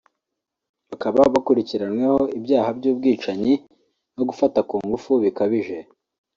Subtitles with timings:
[0.89, 3.53] bakaba bakurikiranweho ibyaha by’ubwicanyi
[4.15, 5.77] no gufata ku ngufu bikabije